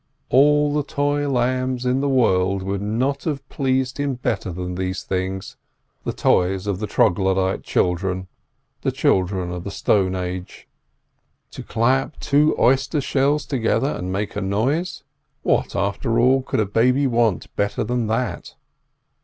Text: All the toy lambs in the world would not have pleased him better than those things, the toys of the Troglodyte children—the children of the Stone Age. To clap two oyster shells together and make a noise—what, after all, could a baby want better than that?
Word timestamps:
All 0.31 0.73
the 0.73 0.81
toy 0.81 1.29
lambs 1.29 1.85
in 1.85 1.99
the 2.01 2.09
world 2.09 2.63
would 2.63 2.81
not 2.81 3.25
have 3.25 3.47
pleased 3.49 3.99
him 3.99 4.15
better 4.15 4.51
than 4.51 4.73
those 4.73 5.03
things, 5.03 5.57
the 6.05 6.11
toys 6.11 6.65
of 6.65 6.79
the 6.79 6.87
Troglodyte 6.87 7.61
children—the 7.61 8.91
children 8.93 9.51
of 9.51 9.63
the 9.63 9.69
Stone 9.69 10.15
Age. 10.15 10.67
To 11.51 11.61
clap 11.61 12.19
two 12.19 12.55
oyster 12.57 12.99
shells 12.99 13.45
together 13.45 13.89
and 13.91 14.11
make 14.11 14.35
a 14.35 14.41
noise—what, 14.41 15.75
after 15.75 16.17
all, 16.17 16.41
could 16.41 16.59
a 16.59 16.65
baby 16.65 17.05
want 17.05 17.55
better 17.55 17.83
than 17.83 18.07
that? 18.07 18.55